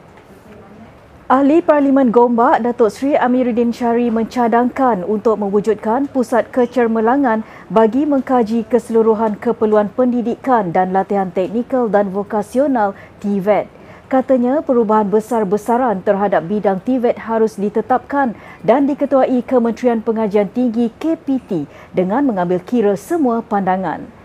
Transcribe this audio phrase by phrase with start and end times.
[1.26, 9.34] Ahli Parlimen Gombak Datuk Seri Amiruddin Syari mencadangkan untuk mewujudkan pusat kecermelangan bagi mengkaji keseluruhan
[9.42, 12.94] keperluan pendidikan dan latihan teknikal dan vokasional
[13.26, 13.66] TVET.
[14.06, 22.22] Katanya perubahan besar-besaran terhadap bidang TVET harus ditetapkan dan diketuai Kementerian Pengajian Tinggi KPT dengan
[22.22, 24.25] mengambil kira semua pandangan.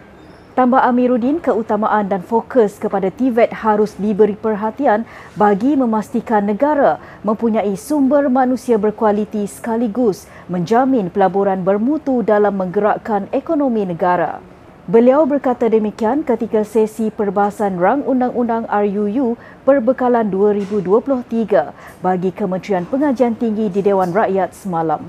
[0.61, 8.29] Tambah Amiruddin, keutamaan dan fokus kepada TVET harus diberi perhatian bagi memastikan negara mempunyai sumber
[8.29, 14.45] manusia berkualiti sekaligus menjamin pelaburan bermutu dalam menggerakkan ekonomi negara.
[14.85, 23.73] Beliau berkata demikian ketika sesi perbahasan rang undang-undang RUU perbekalan 2023 bagi Kementerian Pengajian Tinggi
[23.73, 25.09] di Dewan Rakyat semalam.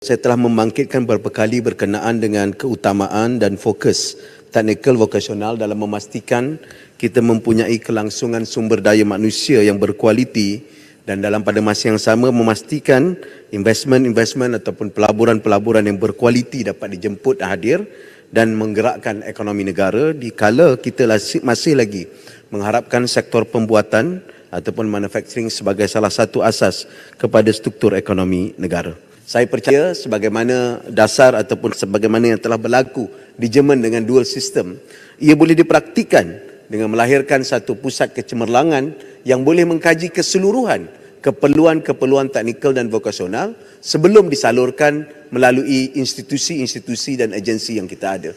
[0.00, 4.16] Saya telah membangkitkan beberapa kali berkenaan dengan keutamaan dan fokus
[4.48, 6.56] teknikal vokasional dalam memastikan
[6.96, 10.64] kita mempunyai kelangsungan sumber daya manusia yang berkualiti
[11.04, 13.12] dan dalam pada masa yang sama memastikan
[13.52, 17.84] investment-investment ataupun pelaburan-pelaburan yang berkualiti dapat dijemput hadir
[18.32, 21.04] dan menggerakkan ekonomi negara di kala kita
[21.44, 22.08] masih lagi
[22.48, 26.88] mengharapkan sektor pembuatan ataupun manufacturing sebagai salah satu asas
[27.20, 29.09] kepada struktur ekonomi negara.
[29.30, 33.06] Saya percaya sebagaimana dasar ataupun sebagaimana yang telah berlaku
[33.38, 34.74] di Jerman dengan dual system,
[35.22, 36.34] ia boleh dipraktikan
[36.66, 38.90] dengan melahirkan satu pusat kecemerlangan
[39.22, 40.90] yang boleh mengkaji keseluruhan
[41.22, 48.34] keperluan-keperluan teknikal dan vokasional sebelum disalurkan melalui institusi-institusi dan agensi yang kita ada.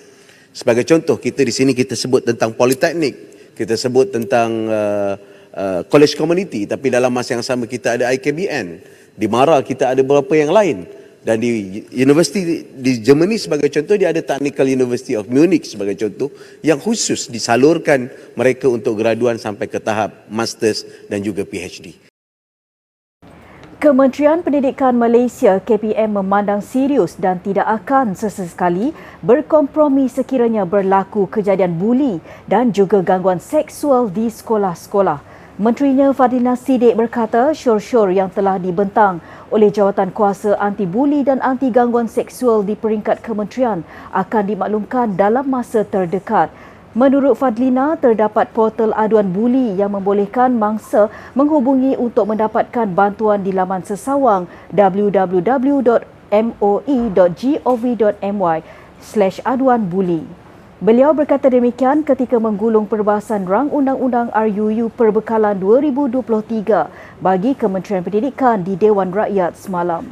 [0.54, 5.18] Sebagai contoh, kita di sini kita sebut tentang politeknik, kita sebut tentang uh,
[5.54, 8.82] uh, college community, tapi dalam masa yang sama kita ada IKBN.
[9.14, 10.78] Di Mara kita ada beberapa yang lain.
[11.24, 16.28] Dan di universiti di Germany sebagai contoh, dia ada Technical University of Munich sebagai contoh,
[16.60, 21.96] yang khusus disalurkan mereka untuk graduan sampai ke tahap masters dan juga PhD.
[23.80, 32.24] Kementerian Pendidikan Malaysia KPM memandang serius dan tidak akan sesekali berkompromi sekiranya berlaku kejadian buli
[32.48, 35.33] dan juga gangguan seksual di sekolah-sekolah.
[35.54, 39.22] Menterinya Fadina Sidik berkata syur-syur yang telah dibentang
[39.54, 43.86] oleh jawatan kuasa anti buli dan anti gangguan seksual di peringkat kementerian
[44.18, 46.50] akan dimaklumkan dalam masa terdekat.
[46.98, 53.86] Menurut Fadlina, terdapat portal aduan buli yang membolehkan mangsa menghubungi untuk mendapatkan bantuan di laman
[53.86, 56.18] sesawang www.moe.gov.my
[59.06, 60.26] slash aduan buli.
[60.84, 68.76] Beliau berkata demikian ketika menggulung perbahasan rang undang-undang RUU perbekalan 2023 bagi Kementerian Pendidikan di
[68.76, 70.04] Dewan Rakyat semalam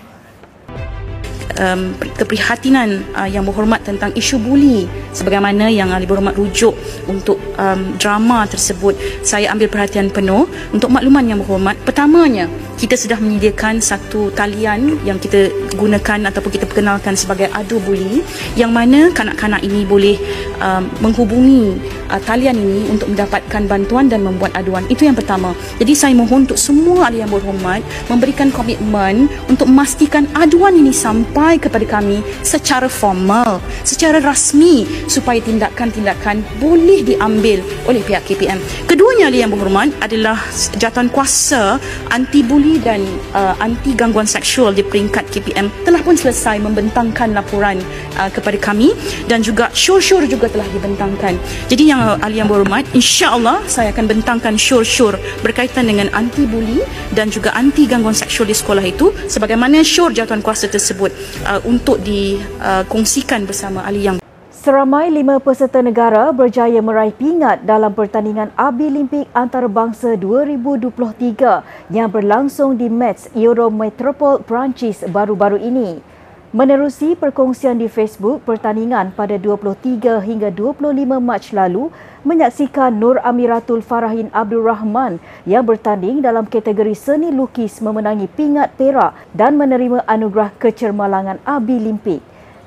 [1.59, 6.75] um, keprihatinan uh, yang berhormat tentang isu buli sebagaimana yang ahli berhormat rujuk
[7.07, 8.95] untuk um, drama tersebut.
[9.25, 11.75] Saya ambil perhatian penuh untuk makluman yang berhormat.
[11.83, 12.47] Pertamanya
[12.79, 18.25] kita sudah menyediakan satu talian yang kita gunakan ataupun kita perkenalkan sebagai adu buli
[18.57, 20.17] yang mana kanak-kanak ini boleh
[20.59, 21.77] um, menghubungi
[22.11, 24.83] uh, talian ini untuk mendapatkan bantuan dan membuat aduan.
[24.91, 25.55] Itu yang pertama.
[25.79, 27.79] Jadi saya mohon untuk semua ahli yang berhormat
[28.11, 36.41] memberikan komitmen untuk memastikan aduan ini sampai kepada kami secara formal secara rasmi supaya tindakan-tindakan
[36.57, 38.57] boleh diambil oleh pihak KPM
[38.89, 40.37] keduanya ahli yang berhormat adalah
[40.81, 41.77] jatuhan kuasa
[42.09, 43.05] anti buli dan
[43.37, 47.77] uh, anti gangguan seksual di peringkat KPM telah pun selesai membentangkan laporan
[48.17, 48.97] uh, kepada kami
[49.29, 51.37] dan juga syur-syur juga telah dibentangkan.
[51.69, 56.81] Jadi yang uh, ahli yang berhormat, insya-Allah saya akan bentangkan syur-syur berkaitan dengan anti buli
[57.13, 61.13] dan juga anti gangguan seksual di sekolah itu sebagaimana syur jawatan kuasa tersebut
[61.45, 64.17] uh, untuk dikongsikan uh, bersama ahli yang
[64.61, 72.77] Seramai lima peserta negara berjaya meraih pingat dalam pertandingan Abi Limpik Antarabangsa 2023 yang berlangsung
[72.77, 76.10] di Metz Eurometropole Perancis baru-baru ini.
[76.51, 80.83] Menerusi perkongsian di Facebook, pertandingan pada 23 hingga 25
[81.23, 81.87] Mac lalu
[82.27, 89.15] menyaksikan Nur Amiratul Farahin Abdul Rahman yang bertanding dalam kategori seni lukis memenangi pingat perak
[89.31, 92.19] dan menerima anugerah kecermalangan Abi Limpik.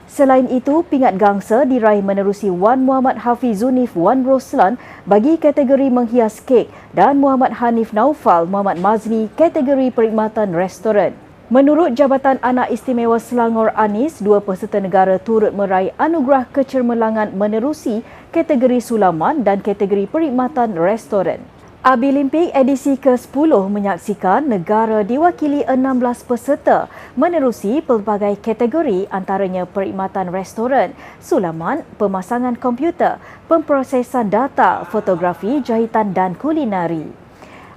[0.09, 6.73] Selain itu, pingat gangsa diraih menerusi Wan Muhammad Hafizunif Wan Roslan bagi kategori menghias kek
[6.97, 11.24] dan Muhammad Hanif Naufal Muhammad Mazni kategori perkhidmatan restoran.
[11.55, 18.03] Menurut Jabatan Anak Istimewa Selangor Anis, dua peserta negara turut meraih anugerah kecermelangan menerusi
[18.35, 21.39] kategori sulaman dan kategori perkhidmatan restoran.
[21.87, 30.91] Abi Limpik edisi ke-10 menyaksikan negara diwakili 16 peserta menerusi pelbagai kategori antaranya perkhidmatan restoran,
[31.23, 37.24] sulaman, pemasangan komputer, pemprosesan data, fotografi, jahitan dan kulinari.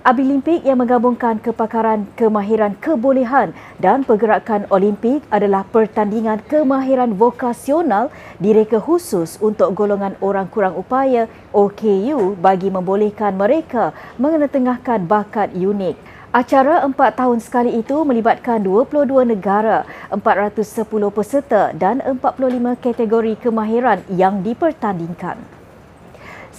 [0.08, 8.08] Abi Olimpik yang menggabungkan kepakaran kemahiran kebolehan dan pergerakan Olimpik adalah pertandingan kemahiran vokasional
[8.40, 16.00] direka khusus untuk golongan orang kurang upaya OKU bagi membolehkan mereka mengenetengahkan bakat unik.
[16.32, 19.84] Acara empat tahun sekali itu melibatkan 22 negara,
[20.16, 25.57] 410 peserta dan 45 kategori kemahiran yang dipertandingkan.